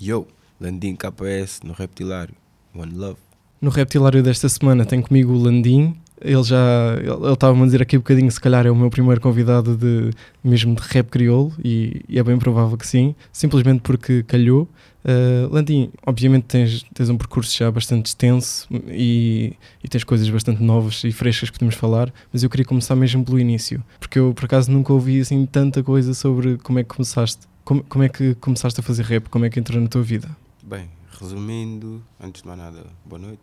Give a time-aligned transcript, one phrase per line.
[0.00, 0.26] Yo,
[0.60, 2.34] Landim KPS no Reptilário.
[2.74, 3.18] One Love.
[3.60, 5.96] No Reptilário desta semana tem comigo o Landim.
[6.20, 9.20] Ele já ele estava-me a dizer aqui um bocadinho, se calhar é o meu primeiro
[9.20, 10.10] convidado de
[10.42, 14.68] mesmo de rap crioulo e, e é bem provável que sim, simplesmente porque calhou.
[15.04, 20.60] Uh, Landim, obviamente tens, tens um percurso já bastante extenso e, e tens coisas bastante
[20.60, 24.34] novas e frescas que podemos falar, mas eu queria começar mesmo pelo início, porque eu
[24.34, 27.46] por acaso nunca ouvi assim tanta coisa sobre como é que começaste.
[27.68, 29.28] Como, como é que começaste a fazer rap?
[29.28, 30.34] Como é que entrou na tua vida?
[30.62, 30.88] Bem,
[31.20, 33.42] resumindo, antes de mais nada, boa noite.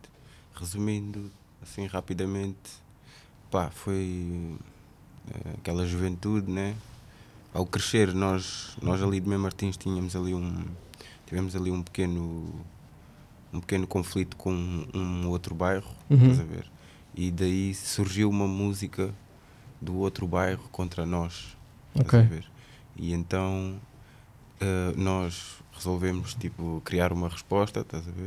[0.55, 2.57] Resumindo, assim rapidamente,
[3.51, 4.57] pá, foi
[5.29, 6.75] eh, aquela juventude, né?
[7.53, 10.65] Ao crescer, nós, nós ali de Mem Martins tínhamos ali um,
[11.27, 12.49] tivemos ali um pequeno,
[13.53, 16.31] um pequeno conflito com um, um outro bairro, Uhum.
[16.31, 16.65] estás a ver?
[17.13, 19.13] E daí surgiu uma música
[19.79, 21.55] do outro bairro contra nós,
[21.95, 22.45] estás a ver?
[22.95, 23.79] E então
[24.59, 28.23] eh, nós resolvemos tipo criar uma resposta, estás a ver?